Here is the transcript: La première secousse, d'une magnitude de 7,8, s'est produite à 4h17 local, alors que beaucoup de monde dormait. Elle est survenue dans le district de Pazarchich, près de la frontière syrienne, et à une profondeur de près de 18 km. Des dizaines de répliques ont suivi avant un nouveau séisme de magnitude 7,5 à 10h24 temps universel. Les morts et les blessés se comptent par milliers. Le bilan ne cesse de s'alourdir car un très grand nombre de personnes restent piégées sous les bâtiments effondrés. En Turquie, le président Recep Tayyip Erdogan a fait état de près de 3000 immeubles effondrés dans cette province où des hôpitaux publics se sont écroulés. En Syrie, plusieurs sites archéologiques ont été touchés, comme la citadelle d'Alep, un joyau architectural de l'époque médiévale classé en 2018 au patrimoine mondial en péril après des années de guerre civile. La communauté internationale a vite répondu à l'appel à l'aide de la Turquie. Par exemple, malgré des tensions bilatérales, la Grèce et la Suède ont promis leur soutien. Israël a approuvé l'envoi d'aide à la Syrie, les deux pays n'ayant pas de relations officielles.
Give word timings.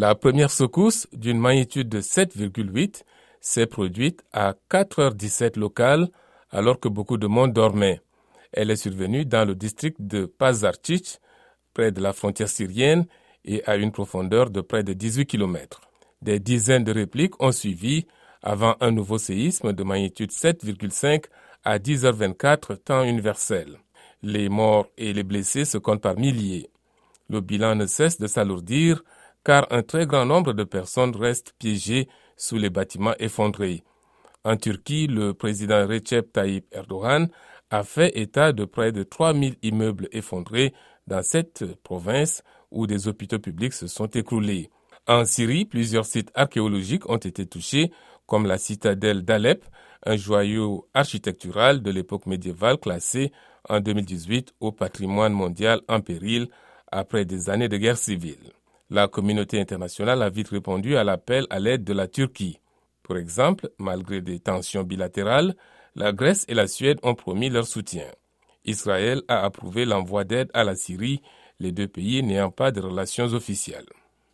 La 0.00 0.14
première 0.14 0.52
secousse, 0.52 1.08
d'une 1.12 1.40
magnitude 1.40 1.88
de 1.88 2.00
7,8, 2.00 3.02
s'est 3.40 3.66
produite 3.66 4.22
à 4.32 4.54
4h17 4.70 5.58
local, 5.58 6.08
alors 6.52 6.78
que 6.78 6.86
beaucoup 6.86 7.16
de 7.16 7.26
monde 7.26 7.52
dormait. 7.52 8.00
Elle 8.52 8.70
est 8.70 8.76
survenue 8.76 9.24
dans 9.24 9.44
le 9.44 9.56
district 9.56 9.96
de 9.98 10.26
Pazarchich, 10.26 11.18
près 11.74 11.90
de 11.90 12.00
la 12.00 12.12
frontière 12.12 12.48
syrienne, 12.48 13.06
et 13.44 13.64
à 13.64 13.74
une 13.74 13.90
profondeur 13.90 14.50
de 14.50 14.60
près 14.60 14.84
de 14.84 14.92
18 14.92 15.26
km. 15.26 15.80
Des 16.22 16.38
dizaines 16.38 16.84
de 16.84 16.92
répliques 16.92 17.42
ont 17.42 17.50
suivi 17.50 18.06
avant 18.40 18.76
un 18.80 18.92
nouveau 18.92 19.18
séisme 19.18 19.72
de 19.72 19.82
magnitude 19.82 20.30
7,5 20.30 21.24
à 21.64 21.80
10h24 21.80 22.76
temps 22.76 23.02
universel. 23.02 23.80
Les 24.22 24.48
morts 24.48 24.86
et 24.96 25.12
les 25.12 25.24
blessés 25.24 25.64
se 25.64 25.76
comptent 25.76 26.02
par 26.02 26.16
milliers. 26.16 26.70
Le 27.28 27.40
bilan 27.40 27.74
ne 27.74 27.86
cesse 27.86 28.20
de 28.20 28.28
s'alourdir 28.28 29.02
car 29.48 29.66
un 29.70 29.82
très 29.82 30.06
grand 30.06 30.26
nombre 30.26 30.52
de 30.52 30.62
personnes 30.62 31.16
restent 31.16 31.54
piégées 31.58 32.06
sous 32.36 32.58
les 32.58 32.68
bâtiments 32.68 33.14
effondrés. 33.18 33.82
En 34.44 34.58
Turquie, 34.58 35.06
le 35.06 35.32
président 35.32 35.86
Recep 35.88 36.30
Tayyip 36.34 36.66
Erdogan 36.70 37.30
a 37.70 37.82
fait 37.82 38.18
état 38.18 38.52
de 38.52 38.66
près 38.66 38.92
de 38.92 39.04
3000 39.04 39.56
immeubles 39.62 40.10
effondrés 40.12 40.74
dans 41.06 41.22
cette 41.22 41.64
province 41.82 42.42
où 42.70 42.86
des 42.86 43.08
hôpitaux 43.08 43.38
publics 43.38 43.72
se 43.72 43.86
sont 43.86 44.08
écroulés. 44.08 44.68
En 45.06 45.24
Syrie, 45.24 45.64
plusieurs 45.64 46.04
sites 46.04 46.30
archéologiques 46.34 47.08
ont 47.08 47.16
été 47.16 47.46
touchés, 47.46 47.90
comme 48.26 48.44
la 48.44 48.58
citadelle 48.58 49.22
d'Alep, 49.22 49.64
un 50.04 50.18
joyau 50.18 50.86
architectural 50.92 51.80
de 51.80 51.90
l'époque 51.90 52.26
médiévale 52.26 52.76
classé 52.76 53.32
en 53.66 53.80
2018 53.80 54.52
au 54.60 54.72
patrimoine 54.72 55.32
mondial 55.32 55.80
en 55.88 56.02
péril 56.02 56.48
après 56.92 57.24
des 57.24 57.48
années 57.48 57.70
de 57.70 57.78
guerre 57.78 57.96
civile. 57.96 58.52
La 58.90 59.06
communauté 59.06 59.60
internationale 59.60 60.22
a 60.22 60.30
vite 60.30 60.48
répondu 60.48 60.96
à 60.96 61.04
l'appel 61.04 61.46
à 61.50 61.58
l'aide 61.58 61.84
de 61.84 61.92
la 61.92 62.08
Turquie. 62.08 62.58
Par 63.06 63.18
exemple, 63.18 63.70
malgré 63.78 64.22
des 64.22 64.40
tensions 64.40 64.82
bilatérales, 64.82 65.54
la 65.94 66.12
Grèce 66.12 66.46
et 66.48 66.54
la 66.54 66.66
Suède 66.66 66.98
ont 67.02 67.14
promis 67.14 67.50
leur 67.50 67.66
soutien. 67.66 68.06
Israël 68.64 69.22
a 69.28 69.44
approuvé 69.44 69.84
l'envoi 69.84 70.24
d'aide 70.24 70.50
à 70.54 70.64
la 70.64 70.74
Syrie, 70.74 71.20
les 71.60 71.72
deux 71.72 71.88
pays 71.88 72.22
n'ayant 72.22 72.50
pas 72.50 72.70
de 72.70 72.80
relations 72.80 73.26
officielles. 73.34 73.86